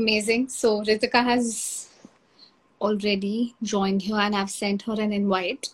[0.00, 0.48] Amazing.
[0.48, 1.90] So Ritika has
[2.80, 5.68] already joined here and I've sent her an invite.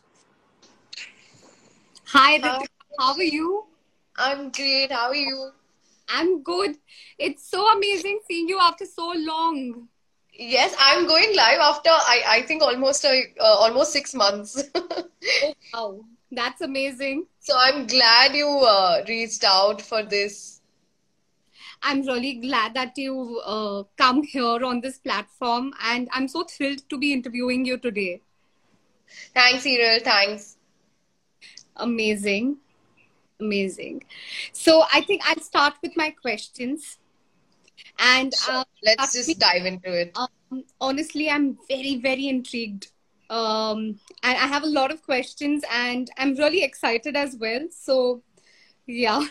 [2.07, 2.67] Hi, Ritika.
[2.99, 3.67] How are you?
[4.17, 4.91] I'm great.
[4.91, 5.51] How are you?
[6.09, 6.77] I'm good.
[7.21, 9.87] It's so amazing seeing you after so long.
[10.33, 14.61] Yes, I'm going live after I, I think almost a uh, almost six months.
[14.75, 15.05] oh,
[15.73, 16.01] wow,
[16.33, 17.27] that's amazing.
[17.39, 20.56] So I'm glad you uh, reached out for this.
[21.83, 26.89] I'm really glad that you uh, come here on this platform, and I'm so thrilled
[26.89, 28.21] to be interviewing you today.
[29.35, 30.01] Thanks, Errol.
[30.03, 30.57] Thanks.
[31.77, 32.57] Amazing.
[33.41, 34.05] Amazing.
[34.53, 36.99] So I think I'll start with my questions.
[37.99, 40.17] And uh, let's just dive into it.
[40.17, 42.89] Um, honestly, I'm very, very intrigued.
[43.29, 47.67] Um, and I have a lot of questions and I'm really excited as well.
[47.71, 48.23] So,
[48.87, 49.27] yeah,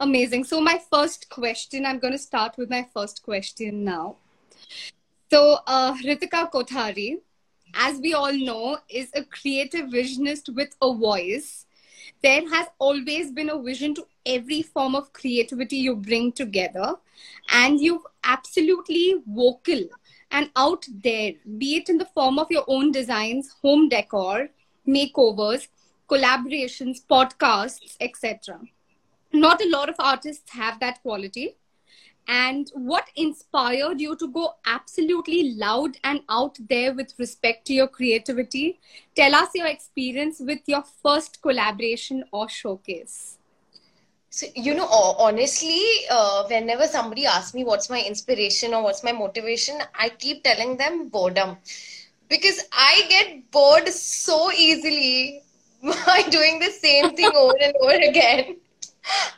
[0.00, 0.44] amazing.
[0.44, 4.16] So, my first question, I'm going to start with my first question now.
[5.30, 7.20] So, uh, Ritika Kothari,
[7.74, 11.66] as we all know, is a creative visionist with a voice
[12.22, 16.94] there has always been a vision to every form of creativity you bring together
[17.52, 19.82] and you've absolutely vocal
[20.30, 24.48] and out there be it in the form of your own designs home decor
[24.88, 25.68] makeovers
[26.08, 28.58] collaborations podcasts etc
[29.34, 31.56] not a lot of artists have that quality.
[32.26, 37.86] And what inspired you to go absolutely loud and out there with respect to your
[37.86, 38.80] creativity?
[39.14, 43.38] Tell us your experience with your first collaboration or showcase.
[44.30, 49.12] So you know honestly uh, whenever somebody asks me what's my inspiration or what's my
[49.12, 51.56] motivation i keep telling them boredom.
[52.28, 55.42] Because i get bored so easily
[55.82, 58.56] by doing the same thing over and over again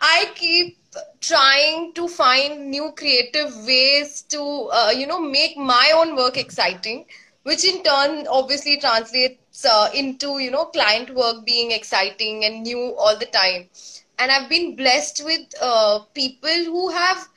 [0.00, 0.78] i keep
[1.20, 4.42] trying to find new creative ways to
[4.72, 7.04] uh, you know make my own work exciting
[7.42, 12.94] which in turn obviously translates uh, into you know client work being exciting and new
[12.98, 13.68] all the time
[14.18, 17.28] and i've been blessed with uh, people who have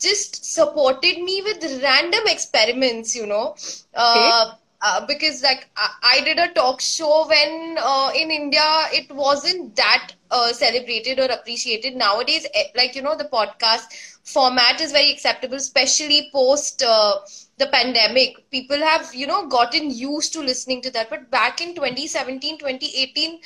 [0.00, 3.54] just supported me with random experiments you know
[3.94, 4.56] uh, okay.
[4.86, 9.74] Uh, because like I, I, did a talk show when uh, in India it wasn't
[9.76, 11.96] that uh, celebrated or appreciated.
[11.96, 13.84] Nowadays eh, like you know the podcast
[14.24, 17.14] format is very acceptable especially post uh,
[17.56, 18.50] the pandemic.
[18.50, 21.08] People have you know gotten used to listening to that.
[21.08, 23.40] But back in 2017 2018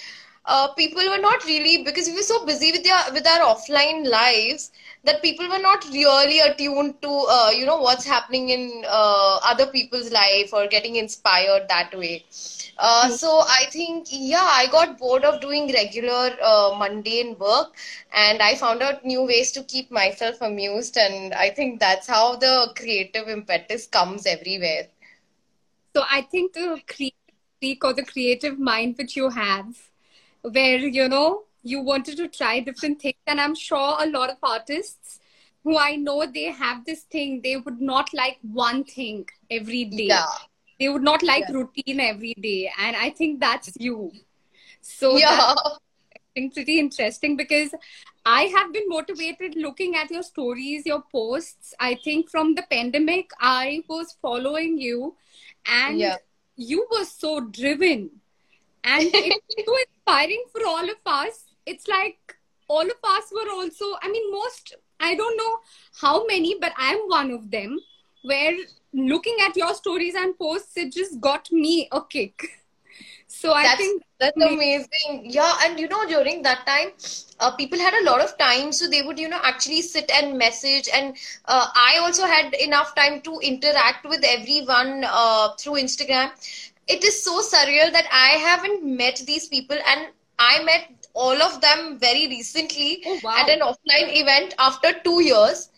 [0.48, 4.06] uh, people were not really because we were so busy with their with our offline
[4.08, 4.70] lives
[5.04, 9.66] that people were not really attuned to uh, you know what's happening in uh, other
[9.66, 12.24] people's life or getting inspired that way
[12.78, 13.14] uh, hmm.
[13.14, 17.74] so I think, yeah, I got bored of doing regular uh, mundane work
[18.12, 20.96] and I found out new ways to keep myself amused.
[20.96, 24.86] And I think that's how the creative impetus comes everywhere.
[25.96, 27.14] So I think the creative
[27.82, 29.87] or the creative mind which you have,
[30.42, 33.16] where, you know, you wanted to try different things.
[33.26, 35.20] And I'm sure a lot of artists
[35.64, 40.06] who I know they have this thing, they would not like one thing every day.
[40.06, 40.26] Yeah
[40.78, 41.54] they would not like yeah.
[41.54, 44.10] routine every day and i think that's you
[44.80, 45.54] so yeah
[46.54, 47.74] pretty interesting because
[48.24, 53.30] i have been motivated looking at your stories your posts i think from the pandemic
[53.40, 55.16] i was following you
[55.66, 56.14] and yeah.
[56.54, 58.08] you were so driven
[58.84, 62.36] and it's so inspiring for all of us it's like
[62.68, 65.58] all of us were also i mean most i don't know
[66.00, 67.78] how many but i'm one of them
[68.22, 68.54] where
[68.92, 72.42] looking at your stories and posts, it just got me a kick.
[73.30, 75.30] So I that's, think that's amazing.
[75.30, 76.88] Yeah, and you know, during that time,
[77.40, 80.38] uh, people had a lot of time, so they would, you know, actually sit and
[80.38, 80.88] message.
[80.92, 86.30] And uh, I also had enough time to interact with everyone uh, through Instagram.
[86.88, 90.08] It is so surreal that I haven't met these people, and
[90.38, 93.36] I met all of them very recently oh, wow.
[93.38, 95.70] at an offline event after two years.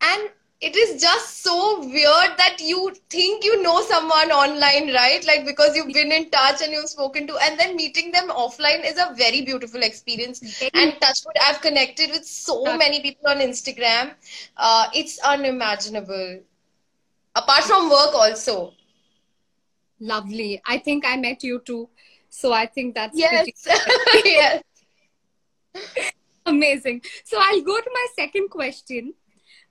[0.00, 0.30] And
[0.60, 5.26] it is just so weird that you think you know someone online, right?
[5.26, 8.84] Like because you've been in touch and you've spoken to, and then meeting them offline
[8.84, 10.40] is a very beautiful experience.
[10.72, 14.14] And Touchwood, I've connected with so many people on Instagram.
[14.56, 16.40] Uh, it's unimaginable.
[17.34, 18.72] Apart from work, also.
[20.00, 20.60] Lovely.
[20.66, 21.88] I think I met you too.
[22.28, 23.48] So I think that's yes,
[24.24, 24.62] yes.
[26.46, 27.02] Amazing.
[27.24, 29.14] So I'll go to my second question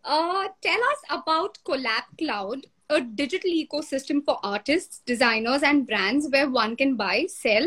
[0.06, 6.50] uh, tell us about Collab Cloud, a digital ecosystem for artists, designers, and brands where
[6.50, 7.66] one can buy, sell,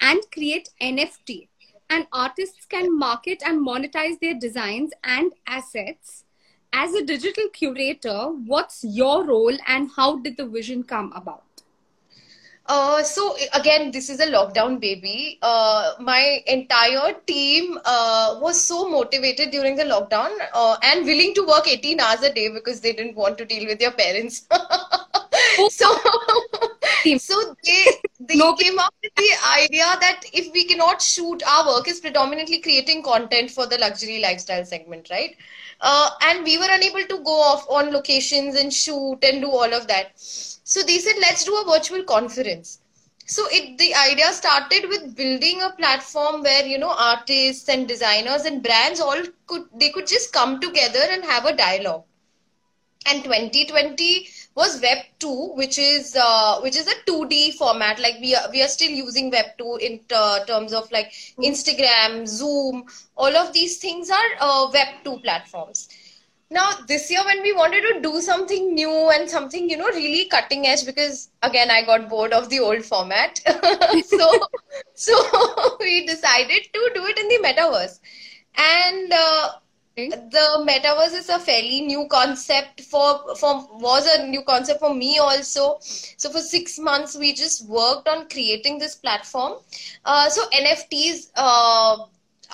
[0.00, 1.48] and create NFT.
[1.90, 6.24] And artists can market and monetize their designs and assets
[6.72, 11.44] as a digital curator, what's your role and how did the vision come about?
[12.68, 15.38] Uh, so again, this is a lockdown baby.
[15.40, 21.46] Uh, my entire team uh, was so motivated during the lockdown uh, and willing to
[21.46, 24.46] work 18 hours a day because they didn't want to deal with their parents.
[25.70, 25.96] so,
[27.18, 27.86] so they
[28.20, 32.60] they came up with the idea that if we cannot shoot, our work is predominantly
[32.60, 35.36] creating content for the luxury lifestyle segment, right?
[35.80, 39.72] Uh, and we were unable to go off on locations and shoot and do all
[39.72, 40.12] of that.
[40.16, 42.80] So they said, let's do a virtual conference.
[43.26, 48.44] So it the idea started with building a platform where you know artists and designers
[48.46, 52.04] and brands all could they could just come together and have a dialogue.
[53.08, 57.98] And 2020 was Web 2, which is uh, which is a 2D format.
[57.98, 62.26] Like we are we are still using Web 2 in uh, terms of like Instagram,
[62.26, 62.84] Zoom.
[63.16, 65.88] All of these things are uh, Web 2 platforms
[66.50, 70.24] now this year when we wanted to do something new and something you know really
[70.28, 73.38] cutting edge because again i got bored of the old format
[74.06, 74.30] so
[74.94, 78.00] so we decided to do it in the metaverse
[78.56, 79.50] and uh,
[80.06, 85.18] the metaverse is a fairly new concept for for was a new concept for me
[85.18, 85.78] also.
[85.80, 89.54] So for six months we just worked on creating this platform.
[90.04, 91.96] Uh, so nfts uh,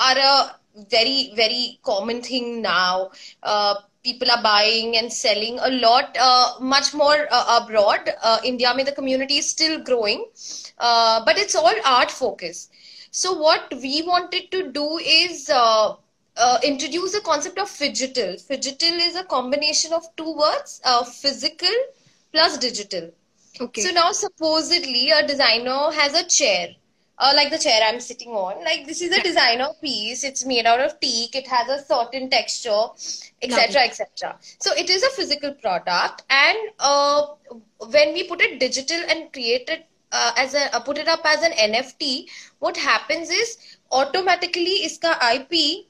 [0.01, 0.57] are a
[0.91, 3.11] very very common thing now.
[3.43, 8.11] Uh, people are buying and selling a lot uh, much more uh, abroad.
[8.23, 10.25] Uh, india mein the community is still growing
[10.79, 12.71] but it's all art focused.
[13.11, 15.49] So what we wanted to do is
[16.37, 20.81] uh, introduce the concept of phygital phygital is a combination of two words
[21.21, 21.77] physical
[22.33, 23.11] plus digital
[23.61, 26.75] okay so now supposedly a designer has a chair
[27.19, 28.65] uh, like the chair I'm sitting on.
[28.65, 30.25] Like this is a designer piece.
[30.25, 31.35] It's made out of teak.
[31.35, 32.87] It has a certain texture,
[33.43, 34.37] etc., etc.
[34.59, 37.27] So it is a physical product, and uh,
[37.91, 41.21] when we put it digital and create it uh, as a uh, put it up
[41.25, 42.27] as an NFT,
[42.59, 45.87] what happens is automatically iska IP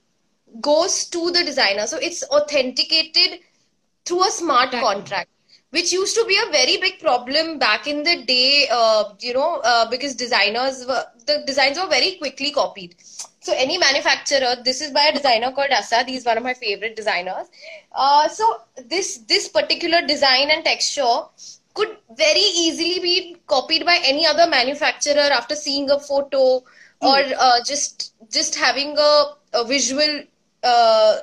[0.61, 1.87] goes to the designer.
[1.87, 3.41] So it's authenticated
[4.05, 5.31] through a smart contract
[5.75, 9.61] which used to be a very big problem back in the day, uh, you know,
[9.65, 12.95] uh, because designers were, the designs were very quickly copied.
[13.41, 16.09] So any manufacturer, this is by a designer called Asad.
[16.09, 17.49] He's one of my favorite designers.
[17.93, 21.17] Uh, so this this particular design and texture
[21.75, 26.63] could very easily be copied by any other manufacturer after seeing a photo
[27.01, 27.33] or hmm.
[27.37, 29.25] uh, just just having a,
[29.55, 30.23] a visual
[30.64, 31.18] uh,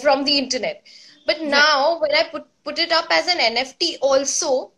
[0.00, 0.82] from the internet.
[1.26, 4.72] But now when I put put it up as an NFT also,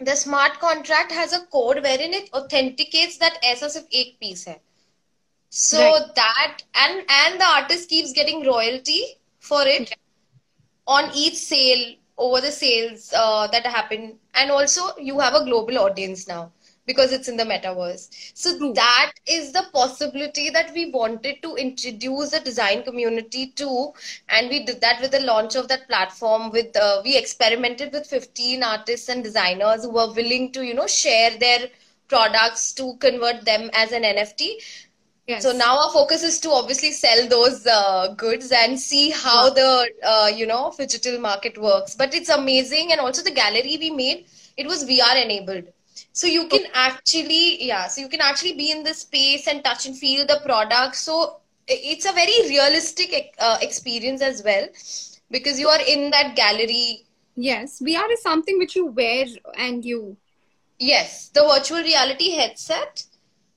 [0.00, 4.60] the smart contract has a code wherein it authenticates that ऐसा सिर्फ एक piece है.
[5.50, 6.14] So right.
[6.14, 9.02] that and and the artist keeps getting royalty
[9.38, 9.94] for it
[10.86, 15.78] on each sale over the sales uh, that happen, and also you have a global
[15.78, 16.50] audience now
[16.85, 18.09] because it's in the metaverse.
[18.33, 18.73] So True.
[18.73, 23.91] that is the possibility that we wanted to introduce the design community to,
[24.29, 26.51] and we did that with the launch of that platform.
[26.51, 30.87] With uh, we experimented with 15 artists and designers who were willing to you know
[30.87, 31.69] share their
[32.07, 34.55] products to convert them as an NFT.
[35.27, 35.43] Yes.
[35.43, 39.89] So now our focus is to obviously sell those uh, goods and see how the
[40.03, 41.95] uh, you know digital market works.
[41.95, 44.25] But it's amazing, and also the gallery we made
[44.57, 45.65] it was VR enabled
[46.13, 49.85] so you can actually yeah so you can actually be in the space and touch
[49.85, 51.37] and feel the product so
[51.67, 54.67] it's a very realistic uh, experience as well
[55.29, 59.25] because you are in that gallery yes vr is something which you wear
[59.57, 60.17] and you
[60.79, 63.03] yes the virtual reality headset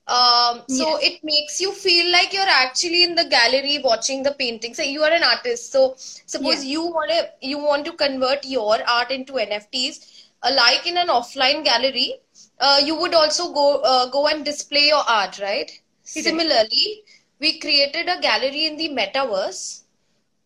[0.06, 1.00] um, so yes.
[1.02, 4.74] it makes you feel like you're actually in the gallery watching the painting.
[4.74, 5.72] So you are an artist.
[5.72, 6.66] So suppose yes.
[6.66, 11.08] you want to you want to convert your art into NFTs, uh, like in an
[11.08, 12.20] offline gallery
[12.58, 15.70] uh, you would also go uh, go and display your art, right?
[16.02, 17.02] Similarly,
[17.40, 19.82] we created a gallery in the metaverse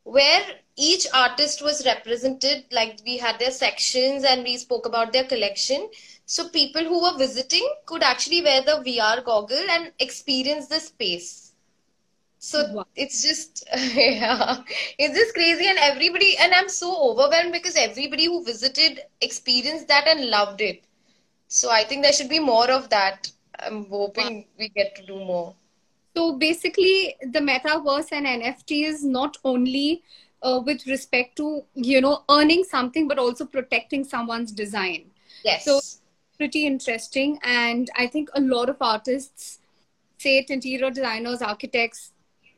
[0.04, 0.42] where
[0.76, 5.88] each artist was represented like we had their sections and we spoke about their collection
[6.26, 11.52] so people who were visiting could actually wear the vr goggle and experience the space
[12.38, 12.86] so wow.
[12.96, 14.56] it's just yeah
[14.98, 20.06] it's just crazy and everybody and i'm so overwhelmed because everybody who visited experienced that
[20.08, 20.88] and loved it
[21.48, 23.30] so I think there should be more of that.
[23.58, 25.54] I'm hoping we get to do more.
[26.16, 30.02] So basically, the metaverse and NFT is not only
[30.42, 35.10] uh, with respect to you know earning something, but also protecting someone's design.
[35.44, 35.64] Yes.
[35.64, 35.80] So
[36.36, 39.58] pretty interesting, and I think a lot of artists,
[40.18, 42.12] say it interior designers, architects,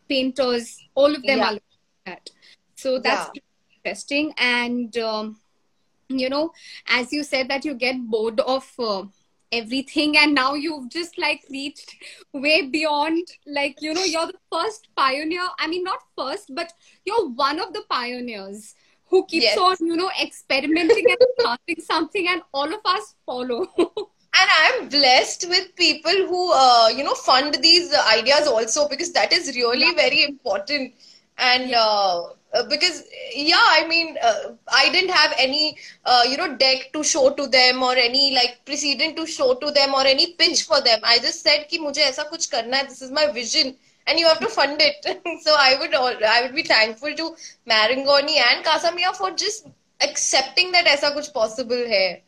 [0.09, 1.47] painters, all of them yeah.
[1.47, 2.31] are looking at.
[2.75, 3.41] So that's yeah.
[3.79, 4.35] interesting.
[4.37, 5.40] And, um,
[6.19, 6.53] you know,
[6.89, 9.05] as you said that you get bored of uh,
[9.53, 11.97] everything and now you've just like reached
[12.33, 16.73] way beyond like you know you're the first pioneer i mean not first but
[17.05, 18.75] you're one of the pioneers
[19.07, 19.59] who keeps yes.
[19.59, 25.47] on you know experimenting and starting something and all of us follow and i'm blessed
[25.49, 29.95] with people who uh, you know fund these ideas also because that is really yeah.
[29.95, 30.95] very important
[31.39, 31.81] and yeah.
[31.81, 33.05] uh, uh, because
[33.35, 37.47] yeah i mean uh, i didn't have any uh, you know deck to show to
[37.47, 41.01] them or any like precedent to show to them or any pitch for them.
[41.05, 42.85] I just said ki mujhe aisa kuch karna hai.
[42.85, 43.77] This is my vision
[44.07, 45.07] and you have to fund it.
[45.45, 47.29] So i would i would be thankful to
[47.75, 49.69] marangoni and Kasamia for just
[50.01, 52.23] accepting that aisa kuch possible hai.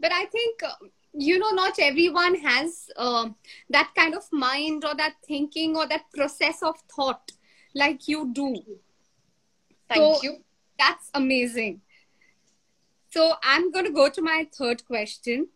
[0.00, 0.74] But i think uh,
[1.12, 3.28] you know not everyone has uh,
[3.70, 7.32] that kind of mind or that thinking or that process of thought
[7.74, 8.52] like you do
[9.88, 10.36] Thank so, you.
[10.78, 11.80] That's amazing.
[13.10, 15.48] So I'm going to go to my third question.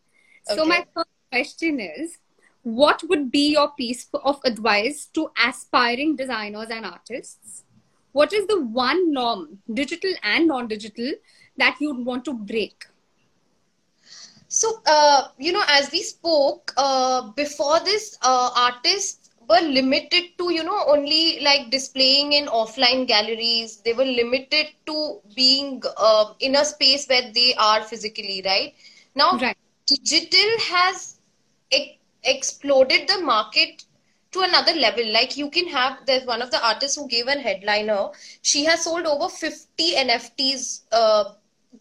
[0.51, 0.57] Okay.
[0.57, 2.19] So my third question is
[2.63, 7.65] what would be your piece of advice to aspiring designers and artists?
[8.13, 11.13] What is the one norm, digital and non-digital,
[11.57, 12.85] that you'd want to break?
[14.49, 19.22] So, uh, you know, as we spoke uh, before this, uh, artists
[19.53, 23.79] were limited to you know only like displaying in offline galleries.
[23.85, 28.75] They were limited to being uh, in a space where they are physically right?
[29.15, 29.57] Now right.
[29.87, 31.19] digital has
[31.73, 33.85] e- exploded the market
[34.33, 35.07] to another level.
[35.13, 38.09] Like you can have there's one of the artists who gave an headliner.
[38.43, 41.25] She has sold over 50 nfts uh,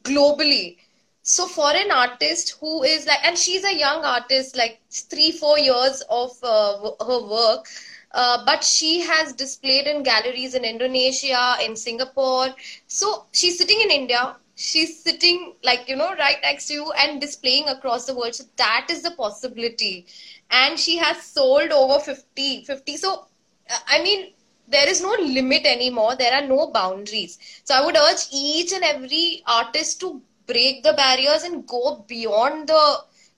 [0.03, 0.77] globally
[1.21, 5.57] so for an artist who is like and she's a young artist like three four
[5.59, 7.65] years of uh, her work
[8.13, 12.47] uh, but she has displayed in galleries in indonesia in singapore.
[12.87, 14.35] So she's sitting in india.
[14.55, 18.35] She's sitting like you know right next to you and displaying across the world.
[18.35, 20.05] So that is the possibility.
[20.49, 23.25] And she has sold over 50 50 so
[23.69, 24.31] uh, i mean
[24.67, 26.15] there is no limit anymore.
[26.15, 27.37] There are no boundaries.
[27.63, 32.67] So i would urge each and every artist to break the barriers and go beyond
[32.67, 32.83] the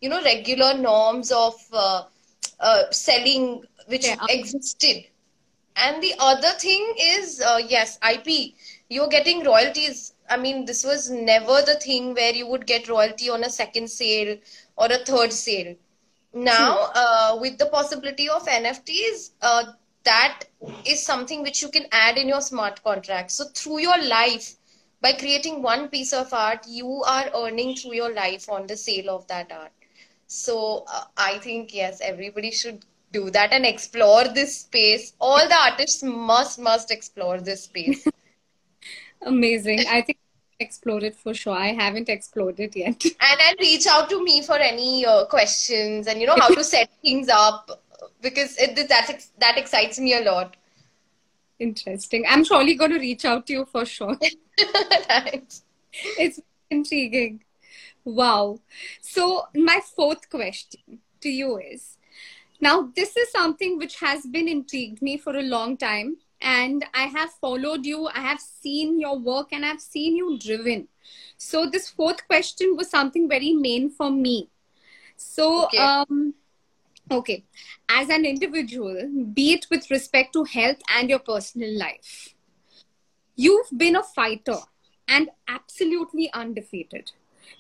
[0.02, 2.04] you know regular norms of uh,
[2.60, 4.26] uh, selling which yeah.
[4.30, 5.06] existed.
[5.76, 8.28] And the other thing is uh, yes ip
[8.90, 10.14] you're getting royalties.
[10.30, 13.90] I mean this was never the thing where you would get royalty on a second
[13.90, 14.38] sale
[14.78, 15.76] or a third sale.
[16.34, 19.64] Now uh, with the possibility of nfts uh,
[20.04, 20.46] that
[20.86, 23.32] is something which you can add in your smart contract.
[23.32, 24.56] So through your life
[25.04, 29.10] by creating one piece of art you are earning through your life on the sale
[29.16, 29.72] of that art.
[30.28, 35.14] So uh, i think yes everybody should do that and explore this space.
[35.20, 38.08] All the artists must must explore this space.
[39.34, 39.86] Amazing.
[39.90, 40.18] I think
[40.60, 41.56] explore it for sure.
[41.56, 43.06] I haven't explored it yet.
[43.30, 46.64] And and reach out to me for any uh, questions and you know how to
[46.74, 47.80] set things up
[48.22, 50.56] because it that that excites me a lot
[51.68, 54.18] interesting i'm surely going to reach out to you for sure
[54.58, 55.64] Thanks.
[56.18, 56.40] It's
[56.70, 57.44] intriguing.
[58.04, 58.60] Wow.
[59.02, 61.98] So, my fourth question to you is
[62.60, 66.18] now, this is something which has been intrigued me for a long time.
[66.42, 70.90] And I have followed you, I have seen your work, and I've seen you driven.
[71.38, 74.50] So, this fourth question was something very main for me.
[75.16, 75.78] So, okay.
[75.78, 76.34] um,
[77.12, 77.44] okay,
[77.90, 82.34] as an individual, be it with respect to health and your personal life,
[83.36, 84.60] You've been a fighter
[85.08, 87.12] and absolutely undefeated.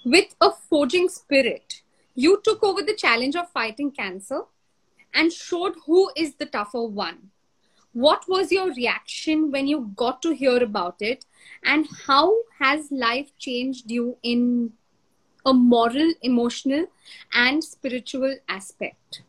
[0.05, 1.81] With a forging spirit,
[2.13, 4.41] you took over the challenge of fighting cancer
[5.15, 7.31] and showed who is the tougher one.
[7.91, 11.25] What was your reaction when you got to hear about it?
[11.63, 14.73] And how has life changed you in
[15.43, 16.85] a moral, emotional,
[17.33, 19.23] and spiritual aspect?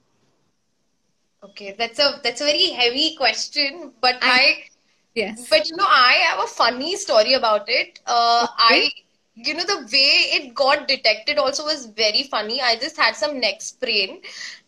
[1.45, 4.65] Okay, that's a that's a very heavy question, but I, I
[5.15, 5.47] Yes.
[5.49, 8.01] But you know, I have a funny story about it.
[8.07, 8.87] Uh, okay.
[8.87, 8.91] I,
[9.37, 12.61] you know, the way it got detected also was very funny.
[12.61, 14.21] I just had some neck sprain,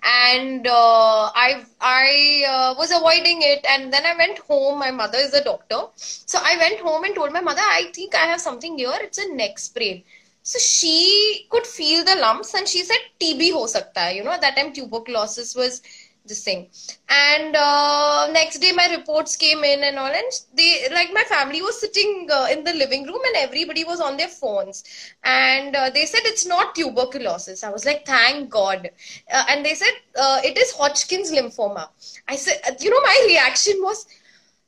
[0.05, 4.79] and uh, I I uh, was avoiding it, and then I went home.
[4.79, 8.15] My mother is a doctor, so I went home and told my mother, I think
[8.15, 8.95] I have something here.
[9.01, 10.05] It's a neck sprain.
[10.43, 14.11] So she could feel the lumps, and she said TB ho sakta hai.
[14.13, 15.83] You know, at that time tuberculosis was
[16.29, 16.69] this thing
[17.09, 21.63] and uh, next day my reports came in and all and they like my family
[21.63, 24.85] was sitting uh, in the living room and everybody was on their phones.
[25.25, 27.63] And uh, they said it's not tuberculosis.
[27.63, 28.91] I was like thank god.
[29.33, 31.89] Uh, and they said uh, it is hodgkin's lymphoma.
[32.29, 34.07] I said you know my reaction was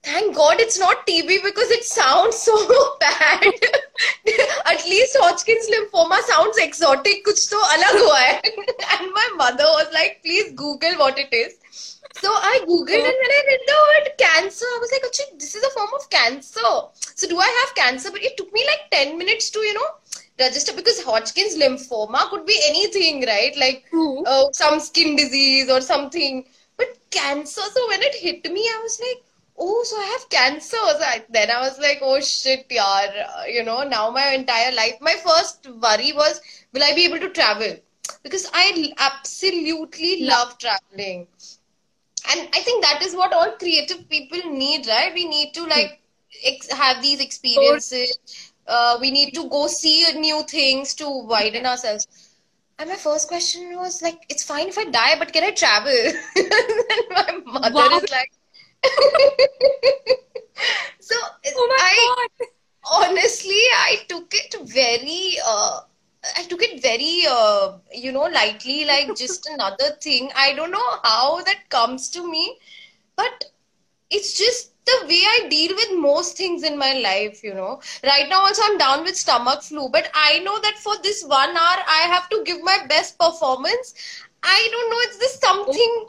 [0.03, 3.43] thank God it's not TB because it sounds so bad.
[4.67, 7.25] At least Hodgkin's lymphoma sounds exotic.
[7.25, 8.43] Kuch to alag hua hai.
[9.01, 11.55] and my mother was like, please Google what it is.
[12.21, 15.03] So I googled and when I read the word cancer, I was like,
[15.39, 16.61] this is a form of cancer.
[17.15, 18.11] So do I have cancer?
[18.11, 19.89] But it took me like 10 minutes to, you know,
[20.39, 23.57] register because Hodgkin's lymphoma could be anything, right?
[23.57, 23.85] Like
[24.27, 26.45] uh, some skin disease or something.
[26.77, 29.23] But cancer, so when it hit me, I was like,
[29.59, 30.77] oh, so I have cancer.
[30.77, 33.53] I, then I was like, oh shit, yaar.
[33.53, 36.41] You know, now my entire life, my first worry was,
[36.73, 37.77] will I be able to travel?
[38.23, 41.27] Because I absolutely love traveling.
[42.31, 45.13] And I think that is what all creative people need, right?
[45.15, 46.01] We need to like
[46.45, 48.19] ex- have these experiences.
[48.67, 52.07] Uh, we need to go see new things to widen ourselves.
[52.79, 55.91] And my first question was like, it's fine if I die, but can I travel?
[56.37, 58.01] and my mother wow.
[58.03, 58.31] is like,
[61.01, 61.17] so
[61.57, 62.29] oh I God.
[62.85, 65.81] honestly I took it very uh,
[66.37, 70.91] I took it very uh, you know lightly like just another thing I don't know
[71.03, 72.57] how that comes to me
[73.17, 73.45] but
[74.11, 77.81] it's just the way I deal with most things in my life, you know.
[78.05, 81.51] Right now, also, I'm down with stomach flu, but I know that for this one
[81.51, 83.95] hour, I have to give my best performance.
[84.43, 86.07] I don't know, it's just something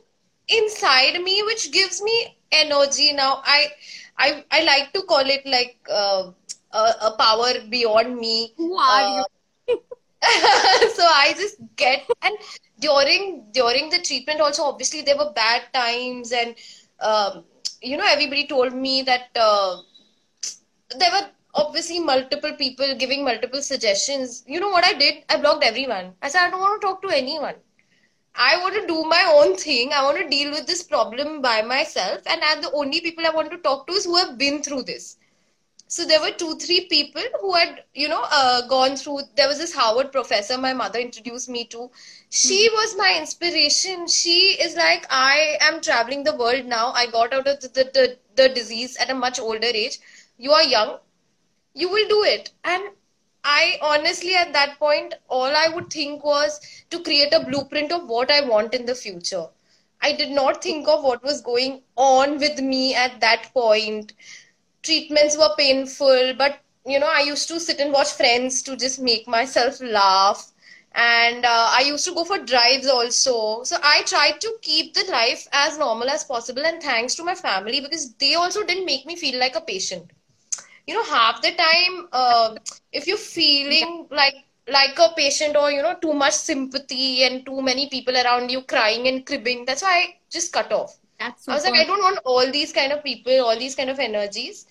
[0.47, 3.67] inside me which gives me energy now i
[4.17, 6.31] i i like to call it like uh,
[6.71, 8.53] a, a, power beyond me.
[8.57, 9.23] Who are uh,
[9.67, 9.81] you
[10.93, 12.35] so i just get and
[12.79, 16.55] during during the treatment also obviously there were bad times and
[16.99, 17.45] um,
[17.81, 19.77] you know everybody told me that uh,
[20.97, 24.43] there were obviously multiple people giving multiple suggestions.
[24.45, 25.23] You know what i did?
[25.29, 26.13] I blocked everyone.
[26.21, 27.55] I said i don't want to talk to anyone
[28.39, 29.91] I want to do my own thing.
[29.93, 32.21] I want to deal with this problem by myself.
[32.25, 34.83] And and the only people I want to talk to is who have been through
[34.83, 35.17] this.
[35.87, 39.21] So there were two, three people who had, you know, uh, gone through.
[39.35, 41.89] There was this Howard professor my mother introduced me to.
[42.29, 42.75] She mm-hmm.
[42.75, 44.07] was my inspiration.
[44.07, 46.91] She is like, I am traveling the world now.
[46.91, 49.97] I got out of the, the, the, the disease at a much older age.
[50.37, 50.99] You are young.
[51.73, 52.51] You will do it.
[52.63, 52.83] And
[53.51, 56.59] I honestly, at that point, all I would think was
[56.91, 59.47] to create a blueprint of what I want in the future.
[60.01, 64.13] I did not think of what was going on with me at that point.
[64.83, 68.99] Treatments were painful, but you know, I used to sit and watch friends to just
[68.99, 70.51] make myself laugh.
[70.93, 73.63] And uh, I used to go for drives also.
[73.63, 76.65] So I tried to keep the life as normal as possible.
[76.65, 80.11] And thanks to my family, because they also didn't make me feel like a patient
[80.89, 82.55] you know half the time uh,
[82.91, 84.35] if you're feeling like
[84.67, 88.61] like a patient or you know too much sympathy and too many people around you
[88.63, 90.97] crying and cribbing that's why i just cut off.
[91.19, 93.89] That's i was like i don't want all these kind of people all these kind
[93.89, 94.65] of energies.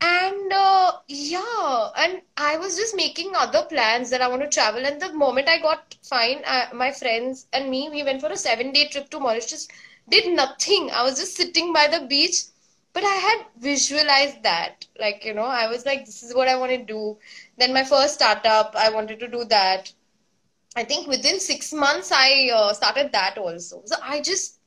[0.00, 4.84] And uh, yeah and i was just making other plans that i want to travel.
[4.86, 8.36] And the moment i got fine uh, my friends and me we went for a
[8.36, 9.68] seven day trip to mauritius.
[10.08, 10.90] Did nothing.
[10.92, 12.42] I was just sitting by the beach
[12.96, 14.86] but i had visualized that.
[15.00, 17.18] Like you know i was like this is what i want to do.
[17.58, 19.92] Then my first startup i wanted to do that.
[20.76, 23.82] I think within 6 months i uh, started that also.
[23.86, 24.58] So i just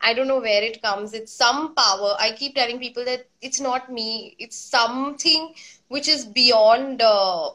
[0.00, 1.14] i don't know where it comes.
[1.14, 2.16] It's some power.
[2.18, 4.36] I keep telling people that it's not me.
[4.38, 5.54] It's something
[5.88, 7.50] which is beyond uh,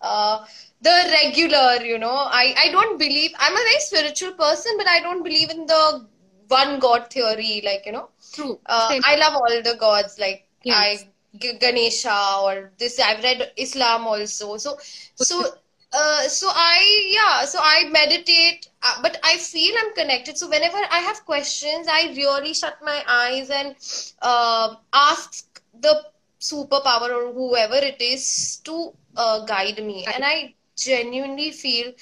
[0.00, 0.44] uh,
[0.80, 2.16] the regular you know.
[2.42, 6.06] I i don't believe i'm a very spiritual person but i don't believe in the
[6.52, 8.58] one god theory like you know True.
[8.66, 10.18] Uh, I love all the gods.
[10.18, 11.04] Like yes.
[11.04, 11.08] I
[11.60, 12.98] Ganesha or this.
[13.00, 14.56] I've read Islam also.
[14.56, 14.78] So
[15.16, 15.44] so
[15.92, 17.44] uh, so I yeah.
[17.44, 20.38] So I meditate, uh, but I feel I'm connected.
[20.38, 23.76] So whenever I have questions, I really shut my eyes and
[24.22, 25.94] uh, ask the
[26.40, 30.06] superpower or whoever it is to uh, guide me.
[30.06, 31.92] And I genuinely feel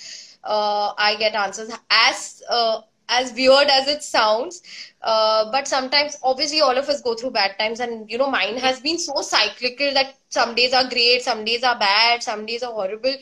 [0.44, 4.62] uh, I get answers as uh, as weird as it sounds
[5.02, 8.56] uh, but sometimes obviously all of us go through bad times and you know mine
[8.58, 12.62] has been so cyclical that some days are great some days are bad some days
[12.62, 13.16] are horrible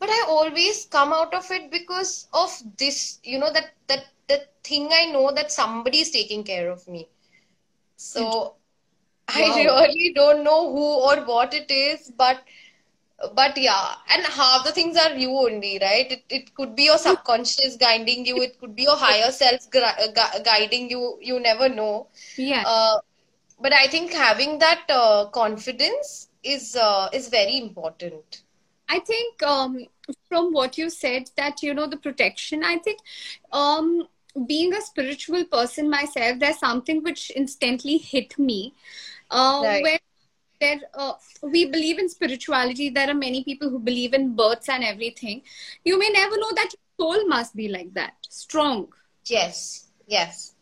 [0.00, 4.50] but i always come out of it because of this you know that that that
[4.64, 7.08] thing i know that somebody is taking care of me
[7.96, 8.54] so wow.
[9.28, 9.44] i
[9.88, 12.42] really don't know who or what it is but
[13.34, 16.10] but yeah and half the things are you only right?
[16.10, 18.40] It, it could be your subconscious guiding you.
[18.40, 21.18] It could be your higher self gu- guiding you.
[21.20, 22.08] You never know.
[22.36, 22.62] Yeah.
[22.66, 22.98] Uh,
[23.60, 28.42] but i think having that uh, confidence is uh, is very important.
[28.88, 29.86] I think um,
[30.28, 32.98] from what you said that you know the protection i think
[33.52, 34.08] um,
[34.46, 38.74] being a spiritual person myself, there's something which instantly hit me.
[39.30, 39.82] Uh, Right.
[39.82, 39.98] Where
[40.60, 42.90] there, uh, we believe in spirituality.
[42.90, 45.42] There are many people who believe in births and everything.
[45.84, 48.88] You may never know that your soul must be like that, strong.
[49.26, 50.54] Yes, yes.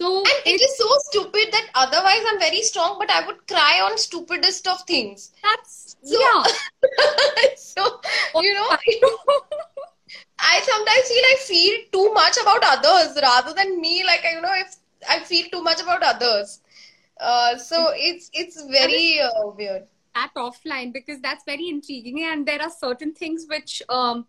[0.00, 3.80] So And it is so stupid that otherwise I'm very strong, but I would cry
[3.82, 5.30] on stupidest of things.
[5.42, 6.44] that's So, yeah.
[7.56, 8.00] so
[8.36, 8.68] you know,
[10.38, 14.04] I sometimes feel I feel too much about others rather than me.
[14.04, 14.76] Like you know, if
[15.08, 16.60] I feel too much about others,
[17.20, 19.86] uh, so it's it's very uh, weird.
[20.14, 24.26] that offline because that's very intriguing and there are certain things which um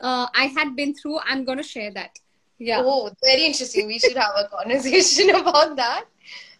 [0.00, 1.18] uh, I had been through.
[1.20, 2.18] I'm gonna share that.
[2.58, 2.82] Yeah.
[2.84, 3.86] Oh, very interesting.
[3.86, 6.04] We should have a conversation about that.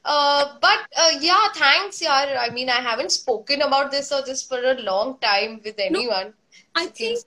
[0.04, 2.36] Uh, but uh, yeah, thanks, yaar.
[2.38, 6.34] I mean, I haven't spoken about this or this for a long time with anyone.
[6.74, 7.18] I think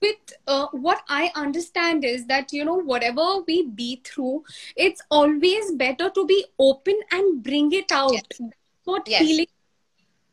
[0.00, 4.44] with uh, what I understand is that you know whatever we be through,
[4.76, 8.12] it's always better to be open and bring it out.
[8.12, 8.40] That's
[8.84, 9.26] what Yes.
[9.28, 9.46] healing.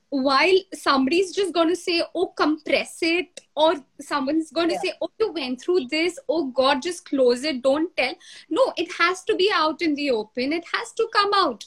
[0.10, 4.80] While somebody's just going to say, "Oh, compress it," or someone's going to Yeah.
[4.82, 6.18] say, "Oh, you went through this.
[6.30, 7.62] Oh God, just close it.
[7.62, 8.14] Don't tell."
[8.50, 10.54] No, it has to be out in the open.
[10.54, 11.66] It has to come out.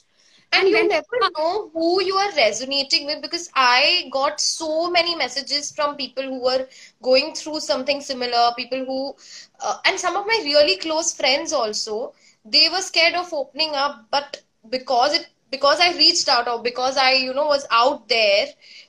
[0.53, 5.71] And you never know who you are resonating with because I got so many messages
[5.73, 6.67] from people who were
[7.03, 9.15] going through something similar, people who,
[9.61, 14.07] uh, and some of my really close friends also, they were scared of opening up,
[14.11, 18.47] but because it, because I reached out or because I, you know, was out there,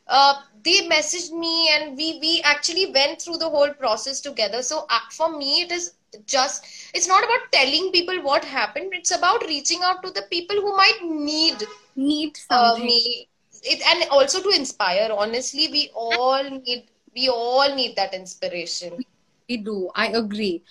[0.08, 4.62] uh, they messaged me and we we actually went through the whole process together.
[4.62, 5.94] So uh, for me, it is
[6.26, 10.56] just it's not about telling people what happened it's about reaching out to the people
[10.56, 11.64] who might need
[11.96, 12.86] Need uh, something.
[12.86, 13.28] me
[13.64, 19.04] it and also to inspire honestly we all need we all need that inspiration
[19.50, 19.90] We do.
[19.96, 20.64] I agree.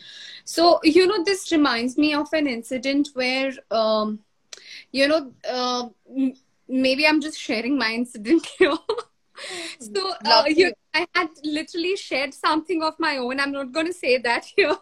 [0.44, 4.20] So, you know, this reminds me of an incident where, um,
[4.92, 5.88] you know, uh,
[6.68, 8.76] maybe I'm just sharing my incident here.
[9.80, 10.72] so, uh, you.
[10.94, 13.40] I had literally shared something of my own.
[13.40, 14.76] I'm not going to say that here,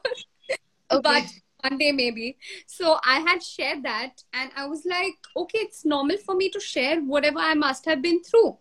[0.90, 2.36] okay but one day maybe.
[2.66, 6.60] So, I had shared that, and I was like, okay, it's normal for me to
[6.60, 8.56] share whatever I must have been through.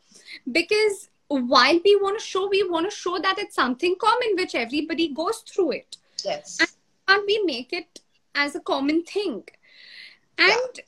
[0.52, 4.56] Because while we want to show, we want to show that it's something common which
[4.56, 6.58] everybody goes through it yes
[7.08, 8.00] can't we make it
[8.36, 9.44] as a common thing?
[10.38, 10.80] And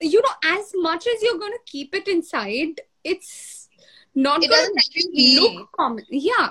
[0.00, 3.68] you know, as much as you're gonna keep it inside, it's
[4.14, 6.04] not it gonna doesn't help you heal look common.
[6.10, 6.50] Yeah.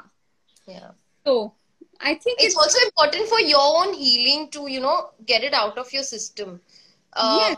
[0.67, 0.91] yeah
[1.25, 1.53] So
[2.03, 5.53] I think it's it's, also important for your own healing to you know get it
[5.53, 6.61] out of your system.
[7.13, 7.57] Uh, Yes.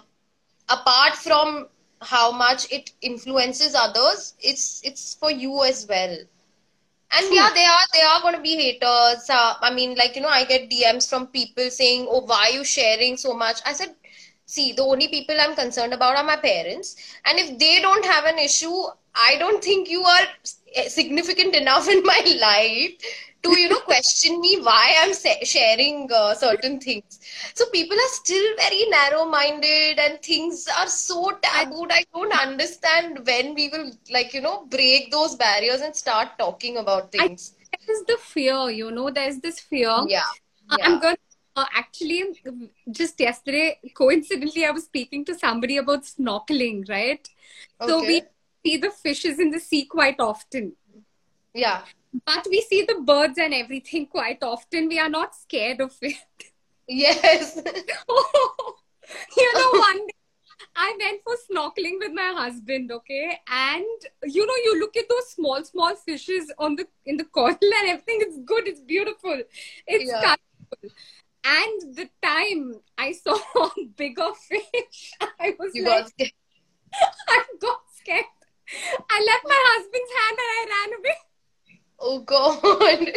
[0.69, 1.67] apart from
[2.01, 6.17] how much it influences others it's it's for you as well.
[7.11, 7.33] And True.
[7.33, 9.29] yeah they are they are going to be haters.
[9.29, 12.53] Uh, i mean like you know i get dms from people saying oh why are
[12.57, 13.61] you sharing so much?
[13.65, 13.95] I said
[14.45, 16.95] see the only people i'm concerned about are my parents.
[17.25, 18.77] And if they don't have an issue
[19.15, 20.25] i don't think you are
[20.87, 22.91] significant enough in my life
[23.43, 27.19] to you know question me why i'm sharing uh, certain things.
[27.53, 31.91] So people are still very narrow minded and things are so tabooed.
[31.91, 36.77] I don't understand when we will like you know break those barriers and start talking
[36.77, 37.53] about I- things.
[37.85, 39.89] there's the fear, you know, there's this fear.
[39.89, 40.23] yeah.
[40.69, 40.85] Uh, yeah.
[40.87, 41.17] I'm going
[41.55, 42.23] uh, actually
[42.91, 47.27] just yesterday, coincidentally, I was speaking to somebody about snorkeling, right?
[47.81, 48.27] So we okay
[48.65, 50.73] see the fishes in the sea quite often.
[51.53, 51.83] yeah
[52.25, 54.87] But we see the birds and everything quite often.
[54.87, 56.45] We are not scared of it.
[56.87, 57.59] yes
[58.09, 58.75] oh,
[59.37, 60.13] you know, one day
[60.75, 63.39] I went for snorkeling with my husband, okay?
[63.47, 63.85] And
[64.23, 67.89] you know, you look at those small, small fishes on the in the coral and
[67.89, 69.41] everything, it's good, it's beautiful,
[69.87, 70.21] it's Yeah.
[70.21, 70.95] colorful.
[71.47, 76.07] And the time I saw a bigger fish, I was you like.
[77.27, 78.25] I got scared.
[79.09, 81.17] I left my husband's hand and I ran away.
[81.99, 83.09] oh god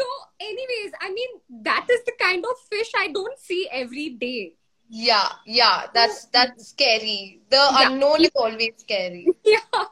[0.00, 0.06] So,
[0.40, 1.28] anyways, I mean,
[1.62, 4.54] that is the kind of fish I don't see every day.
[4.88, 7.88] yeah yeah that's that's scary the Yeah.
[7.90, 9.84] unknown is always scary Yeah.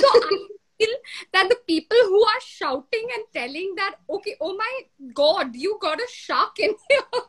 [0.00, 0.36] So I
[0.78, 0.94] feel
[1.34, 4.72] that the people who are shouting and telling that, okay, oh my
[5.20, 7.22] God, you got a shark in here.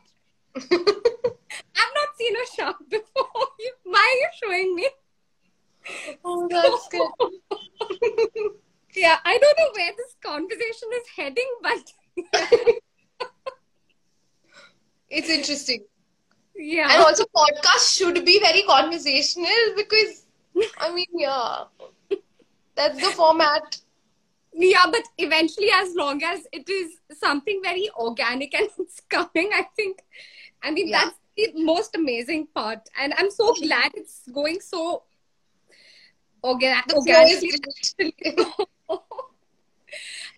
[1.82, 3.46] I've not seen a shark before.
[3.84, 4.88] Why are you showing me?
[6.24, 7.10] Oh that's good.
[8.96, 11.92] Yeah, I don't know where this conversation is heading, but
[15.10, 15.84] it's interesting.
[16.56, 16.88] Yeah.
[16.92, 20.24] and also podcast should be very conversational because
[20.78, 21.64] i mean yeah.
[22.76, 23.78] That's the format.
[24.52, 29.66] Yeah, but eventually, as long as it is something very organic and it's coming, I
[29.76, 30.02] think,
[30.62, 31.04] I mean, Yeah.
[31.04, 35.02] that's the most amazing part, and I'm so glad it's going so
[36.50, 38.14] organ- organically.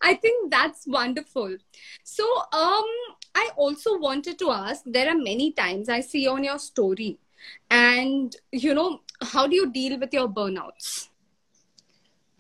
[0.03, 1.57] I think that's wonderful.
[2.05, 2.85] So, um,
[3.35, 4.83] I also wanted to ask.
[4.87, 7.19] There are many times I see on your story,
[7.71, 11.09] and you know, how do you deal with your burnouts?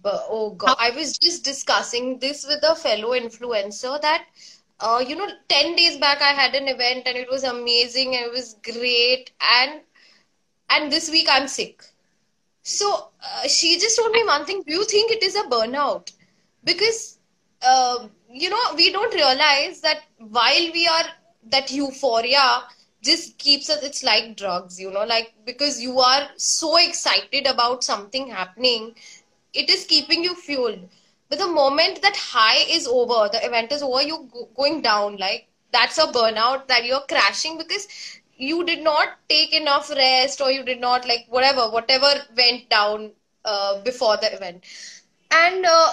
[0.02, 4.26] But oh god, I was just discussing this with a fellow influencer that
[4.80, 8.26] uh, you know, 10 days back I had an event and it was amazing and
[8.26, 9.80] it was great and
[10.68, 11.82] and this week I'm sick.
[12.66, 16.12] So uh, she just told me one thing, do you think it is a burnout?
[16.64, 17.18] Because
[17.62, 21.04] uh, you know, we don't realize that while we are
[21.50, 22.62] that euphoria
[23.02, 27.84] just keeps us it's like drugs you know like because you are so excited about
[27.84, 28.94] something happening
[29.54, 30.88] it is keeping you fueled.
[31.28, 35.16] But the moment that high is over, the event is over, you're go- going down.
[35.16, 37.88] Like that's a burnout that you're crashing because
[38.36, 43.12] you did not take enough rest or you did not like whatever, whatever went down
[43.44, 44.64] uh, before the event.
[45.30, 45.92] And uh,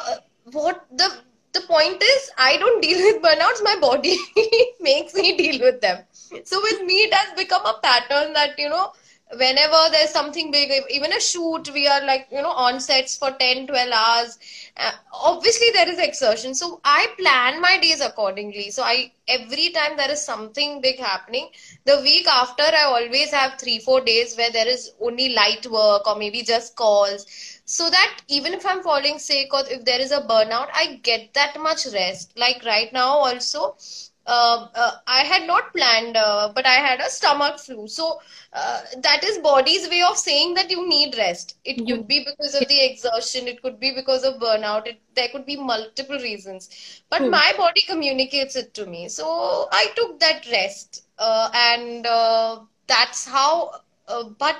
[0.52, 1.12] what the
[1.54, 3.64] the point is, I don't deal with burnouts.
[3.64, 4.18] My body
[4.82, 6.04] makes me deal with them.
[6.44, 8.94] So with me, it has become a pattern that you know
[9.38, 13.32] whenever there's something big even a shoot we are like you know on sets for
[13.32, 14.38] 10 12 hours.
[14.78, 16.54] Uh, obviously there is exertion.
[16.54, 18.70] So i plan my days accordingly.
[18.72, 21.48] So i every time there is something big happening
[21.86, 26.08] the week after i always have 3 4 days where there is only light work
[26.08, 27.26] or maybe just calls.
[27.66, 31.34] So that even if i'm falling sick or if there is a burnout i get
[31.34, 32.34] that much rest.
[32.36, 33.76] Like right now also
[34.26, 37.88] uh, uh, I had not planned, uh, but I had a stomach flu.
[37.88, 38.20] So
[38.54, 41.58] uh, that is body's way of saying that you need rest.
[41.66, 43.48] It You- could be because of the exertion.
[43.48, 44.88] It could be because of burnout.
[44.88, 47.04] It, there could be multiple reasons.
[47.10, 47.30] But True.
[47.30, 49.08] my body communicates it to me.
[49.10, 53.72] So I took that rest, uh, and uh, that's how.
[54.08, 54.56] Uh, but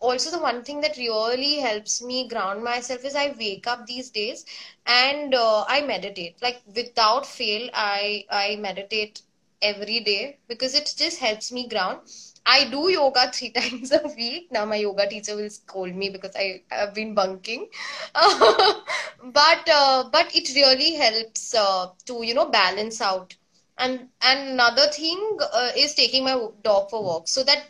[0.00, 4.10] also the one thing that really helps me ground myself is I wake up these
[4.10, 4.44] days
[4.86, 6.36] and uh, I meditate.
[6.42, 9.22] Like without fail, I I meditate
[9.62, 12.00] every day because it just helps me ground.
[12.46, 14.48] I do yoga three times a week.
[14.50, 17.68] Now my yoga teacher will scold me because I have been bunking.
[18.14, 23.34] but uh, but it really helps uh, to you know balance out.
[23.78, 27.64] And and another thing uh, is taking my dog for walks so that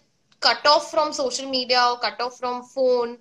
[0.46, 3.16] cut off from social media or cut off from phone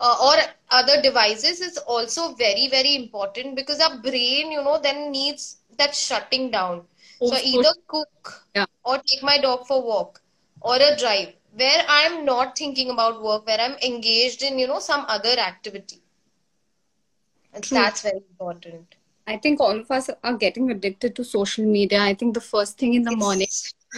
[0.00, 0.34] uh, or
[0.80, 5.46] other devices is also very very important because our brain you know then needs
[5.82, 6.82] that shutting down
[7.20, 8.66] so Also- either cook Yeah.
[8.84, 10.20] or take my dog for walk
[10.60, 14.80] or a drive where i'm not thinking about work where i'm engaged in you know
[14.90, 16.00] some other activity
[17.52, 17.78] and True.
[17.78, 18.94] that's very important
[19.30, 22.00] I think all of us are getting addicted to social media.
[22.00, 23.46] I think the first thing in the morning.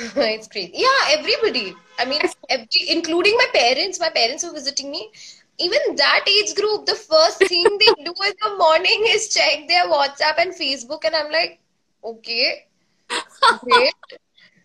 [0.17, 0.73] It's, crazy.
[0.75, 1.75] Yeah, everybody.
[1.99, 4.01] I mean, every, including my parents.
[4.01, 5.11] My parents were visiting me.
[5.59, 9.87] Even that age group, the first thing they do in the morning is check their
[9.89, 11.61] WhatsApp and Facebook, and I'm like,
[12.05, 12.67] okay,
[13.65, 13.93] great.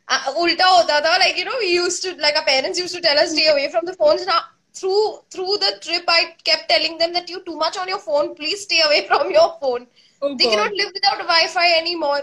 [0.07, 3.01] Uh, ulta hota tha, like you know, we used to like our parents used to
[3.01, 4.23] tell us stay away from the phones.
[4.27, 7.97] Now through through the trip, I kept telling them that you're too much on your
[7.97, 8.35] phone.
[8.35, 9.87] Please stay away from your phone.
[10.21, 10.51] Oh, They God.
[10.51, 12.21] cannot live without Wi-Fi anymore.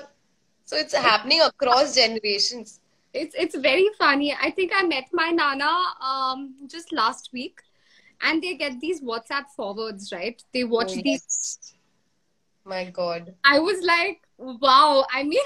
[0.64, 2.78] So it's happening across generations.
[3.14, 4.34] It's it's very funny.
[4.40, 5.70] I think I met my nana
[6.00, 7.60] um just last week,
[8.22, 10.42] and they get these WhatsApp forwards, right?
[10.52, 11.58] They watch Oh, these.
[12.64, 13.34] My God.
[13.44, 15.04] I was like, wow.
[15.12, 15.40] I mean,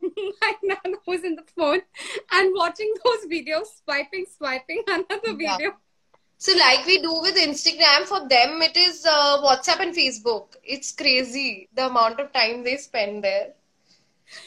[0.40, 1.80] my nana was in the phone
[2.32, 5.56] and watching those videos, swiping, swiping another Yeah.
[5.56, 5.76] video.
[6.38, 10.54] So like we do with Instagram, for them it is uh, WhatsApp and Facebook.
[10.64, 13.48] It's crazy the amount of time they spend there.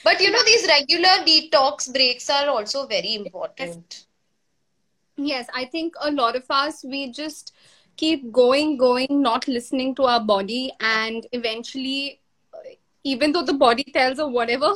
[0.04, 4.06] But you know, these regular detox breaks are also very important.
[5.17, 7.54] Yes, I think a lot of us we just
[7.98, 12.22] keep going, going, not listening to our body, and eventually,
[12.54, 12.58] uh,
[13.04, 14.74] even though the body tells or whatever,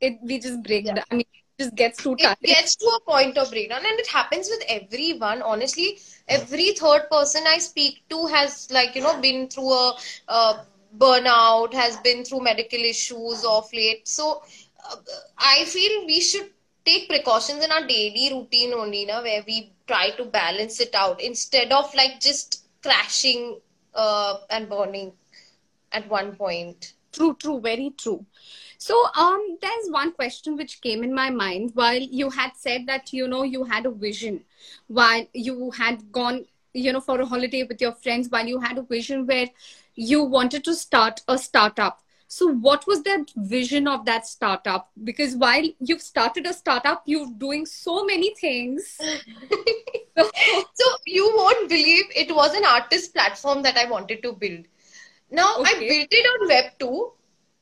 [0.00, 0.94] it we just break Yeah.
[0.94, 1.04] down.
[1.10, 1.26] I mean,
[1.58, 2.36] it just gets too It tired.
[2.44, 5.42] gets to a point of breakdown, and it happens with everyone.
[5.42, 9.96] Honestly, every third person I speak to has like you know been through a,
[10.28, 10.58] uh
[10.96, 14.06] burnout, has been through medical issues of late.
[14.06, 14.42] So
[14.84, 14.96] uh,
[15.38, 16.50] I feel we should
[16.84, 21.20] take precautions in our daily routine only, na, where we try to balance it out
[21.20, 23.60] instead of like just crashing
[23.94, 25.12] uh, and burning
[25.92, 26.94] at one point.
[27.12, 28.24] True, true, very true.
[28.78, 33.12] So, um, there's one question which came in my mind while you had said that
[33.12, 34.44] you know you had a vision,
[34.86, 38.78] while you had gone, you know, for a holiday with your friends, while you had
[38.78, 39.48] a vision where
[39.98, 42.00] you wanted to start a startup.
[42.28, 44.90] So, what was that vision of that startup?
[45.02, 48.96] Because while you've started a startup, you're doing so many things.
[50.16, 54.66] so, you won't believe it was an artist platform that I wanted to build.
[55.30, 55.76] Now, okay.
[55.76, 57.12] I built it on Web 2.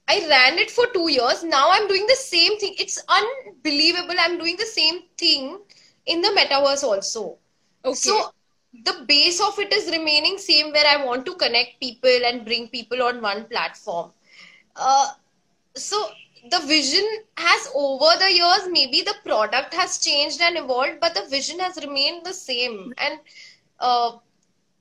[0.09, 1.42] I ran it for two years.
[1.42, 2.77] Now I'm doing the same thing.
[2.79, 4.14] It's unbelievable.
[4.20, 5.59] I'm doing the same thing
[6.07, 7.38] in the metaverse also.
[7.85, 7.94] Okay.
[7.94, 8.31] So
[8.84, 12.68] the base of it is remaining same where I want to connect people and bring
[12.68, 14.10] people on one platform.
[14.74, 15.08] Uh,
[15.74, 16.08] so
[16.50, 17.04] the vision
[17.36, 21.76] has over the years maybe the product has changed and evolved but the vision has
[21.84, 23.18] remained the same and
[23.80, 24.12] uh,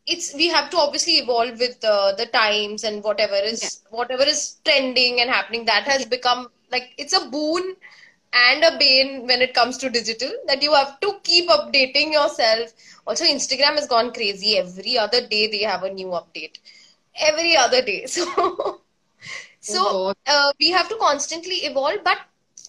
[0.06, 3.98] it's we have to obviously evolve with uh, the times and whatever is yeah.
[3.98, 7.76] whatever is trending and happening that has become like it's a boon
[8.36, 12.72] and a bane when it comes to digital that you have to keep updating yourself.
[13.08, 14.58] Also instagram has gone crazy.
[14.58, 16.58] Every other day they have a new update.
[17.20, 18.06] Every other day.
[18.16, 18.82] So
[19.62, 22.18] so oh uh, we have to constantly evolve but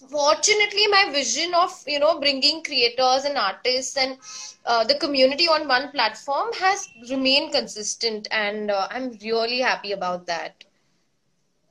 [0.09, 4.17] fortunately my vision of you know bringing creators and artists and
[4.65, 10.27] uh, the community on one platform has remained consistent and uh, i'm really happy about
[10.27, 10.63] that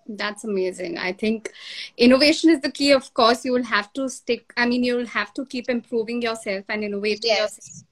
[0.09, 0.99] that's amazing.
[0.99, 1.53] I think
[1.97, 2.93] innovation is the key.
[2.93, 6.65] Of course you will have to stick i mean you'll have to keep improving yourself
[6.69, 7.41] and innovating yes.
[7.41, 7.85] yourself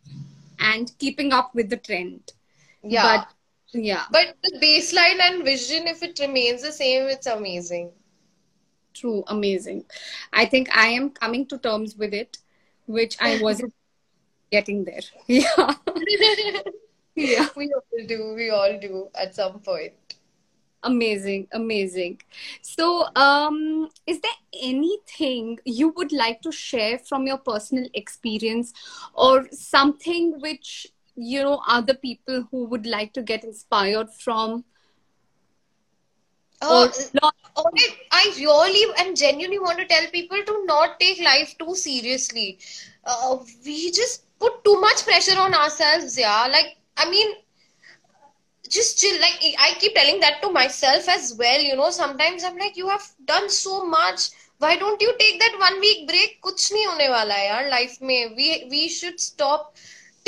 [0.60, 2.32] and keeping up with the trend.
[2.82, 3.02] Yeah.
[3.72, 4.04] But yeah.
[4.10, 7.90] But the baseline and vision if it remains the same it's amazing.
[8.94, 9.24] True.
[9.26, 9.84] Amazing.
[10.32, 12.38] I think i am coming to terms with it
[12.86, 13.74] which i wasn't
[14.50, 15.02] getting there.
[15.26, 15.74] Yeah.
[17.16, 17.46] Yeah.
[17.54, 18.34] We all do.
[18.34, 19.92] We all do at some point
[20.84, 22.20] amazing amazing
[22.62, 28.72] so um is there anything you would like to share from your personal experience
[29.14, 34.64] or something which you know other people who would like to get inspired from
[36.60, 36.88] uh,
[38.12, 42.58] I really and genuinely want to tell people to not take life too seriously.
[43.04, 46.46] Uh, we just put too much pressure on ourselves, yeah.
[46.50, 47.34] Like, I mean,
[48.70, 52.56] just chill like i keep telling that to myself as well you know sometimes i'm
[52.58, 54.30] like you have done so much.
[54.58, 56.40] Why don't you take that one week break?
[56.42, 58.34] Kuch nahi hone wala yaar life mein.
[58.36, 59.74] We we should stop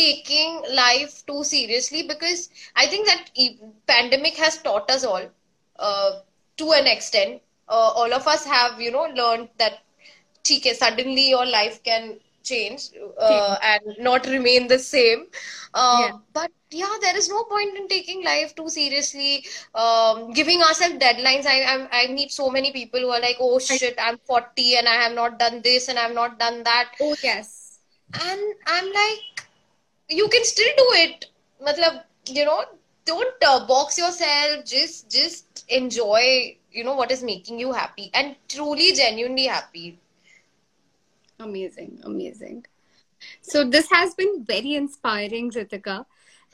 [0.01, 3.31] taking life too seriously because i think that
[3.92, 5.27] pandemic has taught us all
[5.79, 6.11] uh,
[6.57, 7.40] to an extent.
[7.68, 9.79] Uh, all of us have you know learned that
[10.51, 10.72] Okay.
[10.75, 15.27] suddenly your life can change uh, and not remain the same.
[15.75, 16.19] Uh, yeah.
[16.33, 21.47] But yeah, there is no point in taking life too seriously, um, giving ourselves deadlines.
[21.47, 24.89] I, I, I meet so many people who are like, oh shit, I'm 40 and
[24.89, 26.93] I have not done this and I have not done that.
[27.01, 27.81] Oh, yes.
[28.15, 29.49] And I'm like,
[30.09, 31.27] you can still do it.
[31.63, 32.65] Matlab, you know,
[33.07, 38.37] don't uh, box yourself just just enjoy you know what is making you happy and
[38.49, 39.99] truly genuinely happy
[41.40, 42.64] amazing amazing
[43.40, 46.05] so this has been very inspiring ritika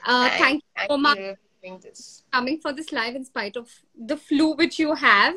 [0.05, 1.19] uh, thank, thank, you so much
[2.31, 5.35] coming for this live in spite of the flu which you have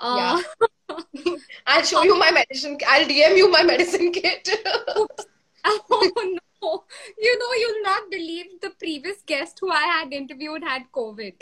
[0.00, 0.42] uh,
[0.88, 0.96] yeah.
[1.66, 4.48] i'll show you my medicine i'll dm you my medicine kit
[4.96, 10.84] oh no you know, you'll not believe the previous guest who I had interviewed had
[10.92, 11.34] COVID.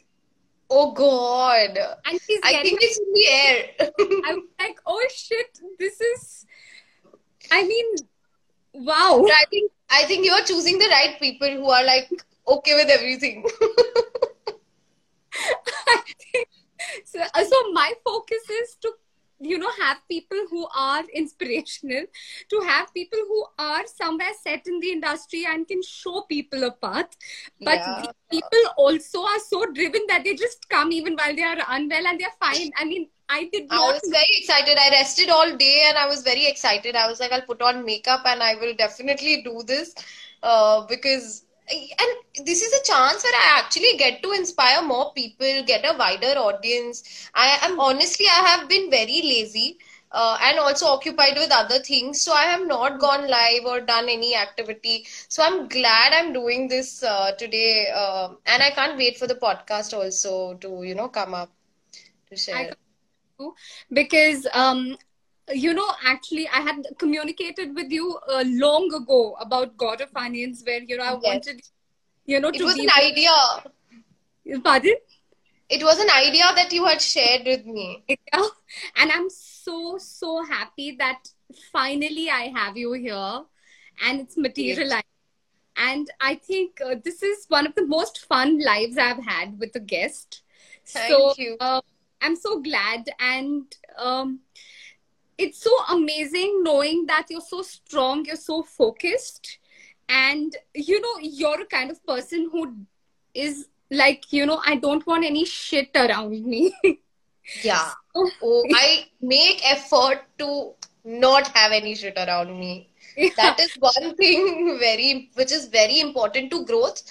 [0.71, 1.77] Oh God!
[2.07, 4.23] And she's I think it's in the air.
[4.31, 6.47] I'm like, oh shit, this is.
[7.51, 7.87] I mean,
[8.75, 9.25] wow.
[9.25, 12.11] I think I think you're choosing the right people who are like
[12.47, 13.45] okay with everything.
[15.33, 16.49] think,
[17.05, 18.93] so, uh, so my focus is to
[19.41, 22.05] you know have people who are inspirational
[22.49, 26.71] to have people who are somewhere set in the industry and can show people a
[26.71, 27.17] path
[27.61, 28.05] but yeah.
[28.31, 32.21] people also are so driven that they just come even while they are unwell and
[32.21, 33.81] they're fine i mean I did not.
[33.81, 34.77] I was very excited.
[34.77, 36.97] I rested all day and I was very excited.
[36.97, 39.95] I was like, I'll put on makeup and I will definitely do this
[40.43, 45.63] uh, because and this is a chance where I actually get to inspire more people,
[45.67, 47.29] get a wider audience.
[47.35, 49.79] I am honestly, I have been very lazy.
[50.13, 52.21] Uh, and also occupied with other things.
[52.21, 55.07] So I have not gone live or done any activity.
[55.29, 59.35] So I'm glad I'm doing this uh, today, uh, and I can't wait for the
[59.35, 61.51] podcast also to you know come up
[62.31, 62.73] to share.
[63.93, 64.97] Because um,
[65.53, 70.63] you know, actually, I had communicated with you uh, long ago about God of Finance,
[70.65, 71.23] where you know I yes.
[71.23, 71.63] wanted,
[72.27, 73.31] you know, to it was an idea.
[74.63, 74.95] Pardon?
[75.69, 78.05] It was an idea that you had shared with me.
[78.09, 78.47] Yeah,
[78.97, 81.29] and I'm so so happy that
[81.73, 83.43] finally I have you here,
[84.05, 85.05] and it's materialized.
[85.77, 89.75] And I think uh, this is one of the most fun lives I've had with
[89.77, 90.43] a guest.
[90.85, 91.57] Thank so, you.
[91.59, 91.81] Uh,
[92.21, 93.65] I'm so glad, and
[93.97, 94.41] um,
[95.41, 99.59] it's so amazing knowing that you're so strong, you're so focused,
[100.09, 102.75] and you know you're a kind of person who
[103.35, 106.75] is like you know I don't want any shit around me.
[107.63, 107.91] yeah.
[108.15, 110.73] Oh, I make effort to
[111.05, 112.87] not have any shit around me.
[113.17, 113.31] Yeah.
[113.37, 117.03] That is one thing very which is very important to growth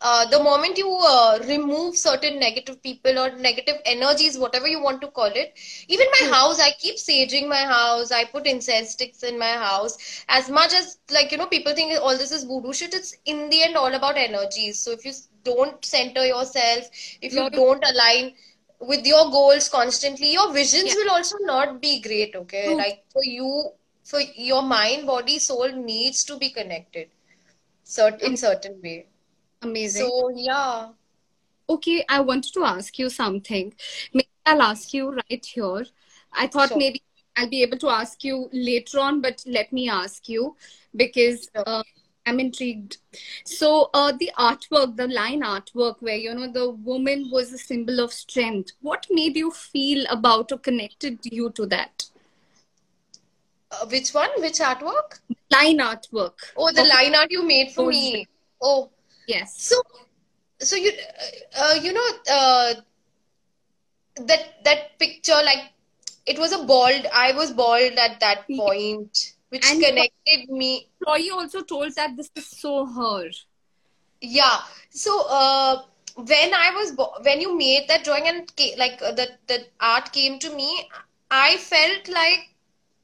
[0.00, 5.00] uh, the moment you uh, remove certain negative people or negative energies, whatever you want
[5.00, 5.54] to call it,
[5.88, 6.32] even my mm.
[6.32, 8.12] house, I keep saging my house.
[8.12, 10.24] I put incense sticks in my house.
[10.28, 12.92] As much as like you know, people think all this is voodoo shit.
[12.92, 14.78] It's in the end all about energies.
[14.78, 15.12] So if you
[15.44, 16.90] don't center yourself,
[17.22, 18.34] if you don't align
[18.80, 20.94] with your goals constantly, your visions yeah.
[20.96, 22.36] will also not be great.
[22.36, 22.76] Okay, mm.
[22.76, 23.70] like for you,
[24.04, 27.08] for your mind, body, soul needs to be connected,
[27.82, 29.06] certain in certain way.
[29.66, 30.06] Amazing.
[30.06, 30.88] So, yeah.
[31.68, 33.74] Okay, I wanted to ask you something.
[34.14, 35.86] Maybe I'll ask you right here.
[36.32, 36.78] I thought sure.
[36.78, 37.02] maybe
[37.36, 40.56] I'll be able to ask you later on, but let me ask you
[40.94, 41.82] because uh,
[42.24, 42.98] I'm intrigued.
[43.44, 48.00] So, uh, the artwork, the line artwork, where you know the woman was a symbol
[48.00, 52.04] of strength, what made you feel about or connected you to that?
[53.70, 54.30] Uh, which one?
[54.38, 55.20] Which artwork?
[55.50, 56.38] Line artwork.
[56.56, 58.26] Oh, the line art you made for me.
[58.62, 58.90] Oh,
[59.26, 59.54] Yes.
[59.56, 59.76] So,
[60.60, 60.92] so you,
[61.58, 62.74] uh, you know, uh,
[64.16, 65.72] that that picture, like
[66.26, 67.06] it was a bald.
[67.12, 70.88] I was bald at that point, which and connected me.
[71.02, 73.30] Chloe also told that this is so her.
[74.20, 74.58] Yeah.
[74.90, 75.82] So, uh,
[76.16, 80.38] when I was when you made that drawing and like uh, the the art came
[80.40, 80.88] to me,
[81.30, 82.50] I felt like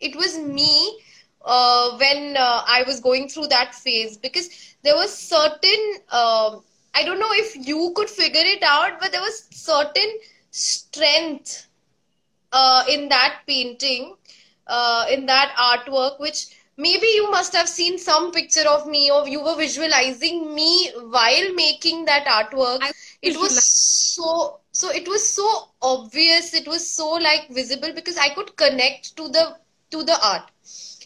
[0.00, 0.98] it was me
[1.44, 4.48] uh, when uh, I was going through that phase because
[4.82, 6.58] there was certain uh,
[6.94, 10.10] I don't know if you could figure it out, but there was certain
[10.50, 11.66] strength
[12.52, 14.14] uh, in that painting,
[14.66, 19.28] uh, in that artwork, which maybe you must have seen some picture of me or
[19.28, 22.82] you were visualizing me while making that artwork.
[23.22, 26.54] it was so so it was so obvious.
[26.54, 29.56] It was so like visible because I could connect to the
[29.90, 30.50] to the art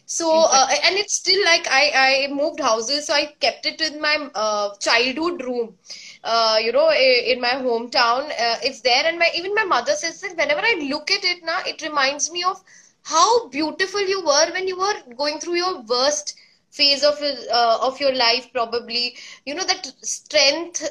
[0.07, 1.91] so uh, and it's still like I
[2.29, 5.77] I moved houses, so I kept it in my uh, childhood room.
[6.25, 10.21] Uh, you know, in my hometown, uh, it's there, and my even my mother says
[10.23, 12.63] that whenever I look at it now, it reminds me of
[13.05, 16.35] how beautiful you were when you were going through your worst
[16.71, 18.49] phase of uh, of your life.
[18.53, 20.83] Probably, you know that strength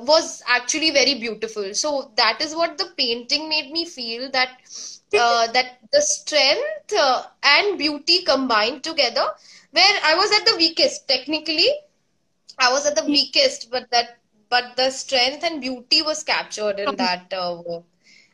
[0.00, 1.74] was actually very beautiful.
[1.74, 4.48] So that is what the painting made me feel that
[5.18, 9.26] uh, that the strength uh, and beauty combined together
[9.72, 11.68] where i was at the weakest technically.
[12.58, 14.18] I was at the weakest but that
[14.48, 17.84] but the strength and beauty was captured in that uh, work.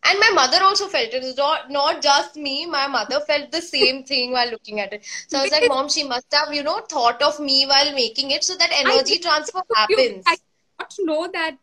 [0.05, 1.23] And my mother also felt it.
[1.23, 5.05] was not, not just me my mother felt the same thing while looking at it.
[5.29, 8.31] So i was like mom she must have you know thought of me while making
[8.31, 10.27] it so that energy transfer happens.
[10.27, 10.37] i
[10.79, 11.59] not know that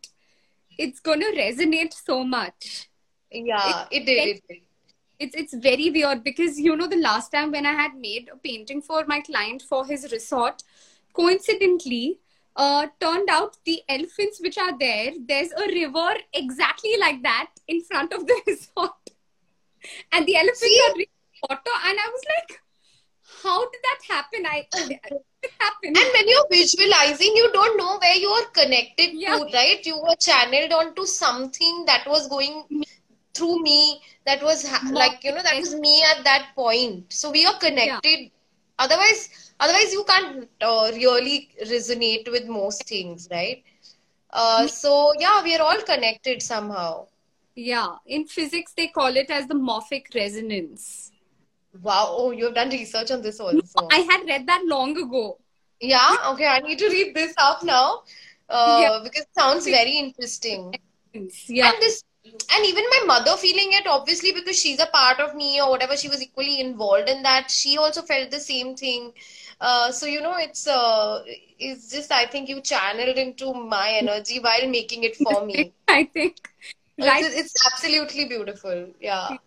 [0.77, 2.89] it's going to resonate so much
[3.31, 4.61] yeah it, it did, it did
[5.19, 8.37] it's it's very weird because you know the last time when I had made a
[8.37, 10.63] painting for my client for his resort,
[11.13, 12.19] coincidentally,
[12.55, 17.81] uh, turned out the elephants which are there, there's a river exactly like that in
[17.81, 19.09] front of the resort,
[20.11, 20.81] and the elephants See?
[20.87, 22.61] are drinking water, and I was like,
[23.43, 24.45] how did that happen?
[24.45, 24.67] I.
[25.83, 29.37] And when you're visualizing, you don't know where you are connected yeah.
[29.37, 29.85] to, right?
[29.85, 32.65] You were channeled onto something that was going
[33.33, 37.11] through me that was ha- like you know that was me at that point.
[37.11, 38.19] So we are connected.
[38.19, 38.29] Yeah.
[38.83, 43.63] otherwise otherwise you can't uh, really resonate with most things right?
[44.31, 47.07] Uh, so yeah we are all connected somehow.
[47.55, 47.95] Yeah.
[48.05, 51.12] In physics they call it as the morphic resonance
[51.81, 53.87] wow oh you've done research on this also.
[53.91, 55.37] I had read that long ago.
[55.79, 58.03] Yeah okay i need to read this up now.
[58.49, 58.99] Uh, yeah.
[59.03, 60.75] because it sounds very interesting.
[61.47, 61.69] Yeah.
[61.69, 65.61] And this and even my mother feeling it obviously because she's a part of me
[65.61, 67.51] or whatever she was equally involved in that.
[67.51, 69.13] She also felt the same thing.
[69.59, 71.23] Uh, so you know it's uh,
[71.59, 75.73] it's just i think you channeled into my energy while making it for me.
[75.87, 76.49] I think.
[76.99, 77.23] Right.
[77.23, 79.37] it's, it's absolutely beautiful yeah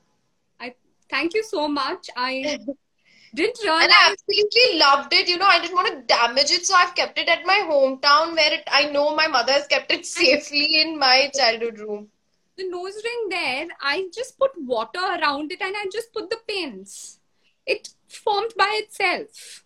[1.10, 2.58] thank you so much i
[3.34, 3.82] didn't realize.
[3.82, 5.28] And I absolutely loved it.
[5.28, 8.34] You know, I didn't want to damage it, so I've kept it at my hometown
[8.34, 12.08] where it, I know my mother has kept it safely in my childhood room
[12.56, 16.38] the nose ring there, I just put water around it and I just put the
[16.48, 17.18] pins.
[17.66, 19.62] It formed by itself.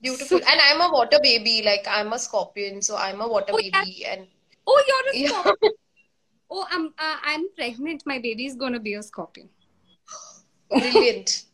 [0.00, 0.38] Beautiful.
[0.38, 1.62] And I'm a water baby.
[1.64, 3.96] Like I'm a scorpion, so I'm a water oh, baby.
[3.98, 4.14] Yeah.
[4.14, 4.26] And
[4.66, 5.72] oh, you're a scorpion.
[6.50, 8.02] Oh, I'm uh, I'm pregnant.
[8.06, 9.48] My baby is gonna be a scorpion.
[10.70, 11.44] Brilliant.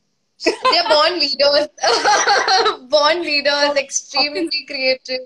[0.45, 1.69] They're born leaders.
[2.89, 5.21] born leaders, extremely creative,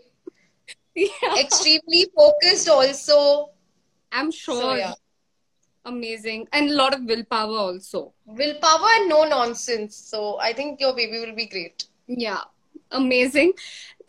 [0.95, 3.51] Yeah, extremely focused also.
[4.13, 4.61] I'm sure.
[4.61, 4.95] So yeah.
[5.85, 8.13] Amazing, and a lot of willpower also.
[8.27, 9.95] Willpower and no nonsense.
[9.95, 11.85] So I think your baby will be great.
[12.09, 12.41] Yeah,
[12.91, 13.53] amazing.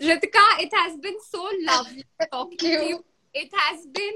[0.01, 3.05] Ritika, it has been so lovely talking to you.
[3.33, 4.15] It has been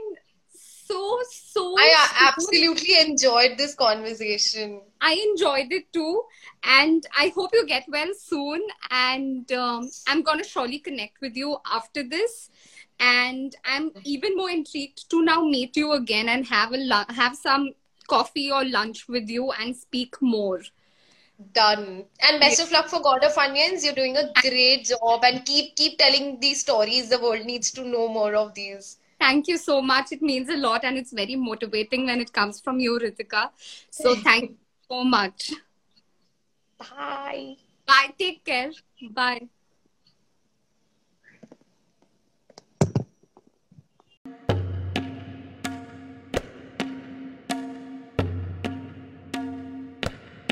[0.92, 1.76] so so.
[1.78, 4.82] I uh, so- absolutely enjoyed this conversation.
[5.02, 6.24] I enjoyed it too,
[6.64, 8.62] and I hope you get well soon.
[8.90, 12.50] And um, I'm gonna surely connect with you after this.
[13.00, 17.74] And I'm even more intrigued to now meet you again and have a have some
[18.08, 20.62] coffee or lunch with you and speak more.
[21.54, 22.06] Done.
[22.22, 23.84] And best of luck for God of Onions.
[23.84, 27.10] You're doing a great job and keep keep telling these stories.
[27.10, 28.98] The world needs to know more of these.
[29.22, 30.12] Thank you so much.
[30.12, 33.50] It means a lot and it's very motivating when it comes from you, Ritika.
[33.92, 34.58] So thank you
[34.90, 35.52] so much.
[36.80, 37.58] Bye.
[37.86, 38.14] Bye.
[38.18, 38.72] Take care.
[39.12, 39.48] Bye.